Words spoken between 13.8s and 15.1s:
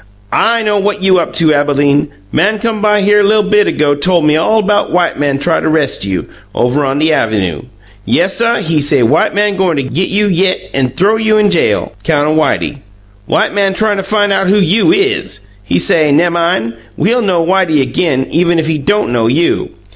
to fine out who you